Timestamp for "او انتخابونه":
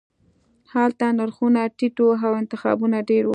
2.25-2.97